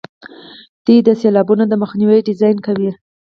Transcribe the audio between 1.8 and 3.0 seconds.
مخنیوي ډیزاین کوي.